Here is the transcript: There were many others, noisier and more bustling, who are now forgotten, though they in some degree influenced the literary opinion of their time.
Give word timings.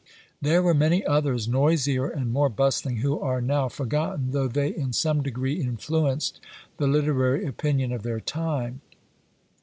There 0.41 0.63
were 0.63 0.73
many 0.73 1.05
others, 1.05 1.47
noisier 1.47 2.09
and 2.09 2.33
more 2.33 2.49
bustling, 2.49 2.97
who 3.05 3.19
are 3.19 3.39
now 3.39 3.69
forgotten, 3.69 4.31
though 4.31 4.47
they 4.47 4.69
in 4.69 4.93
some 4.93 5.21
degree 5.21 5.61
influenced 5.61 6.39
the 6.77 6.87
literary 6.87 7.45
opinion 7.45 7.91
of 7.91 8.01
their 8.01 8.19
time. 8.19 8.81